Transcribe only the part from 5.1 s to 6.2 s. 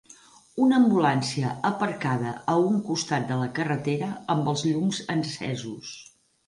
encesos.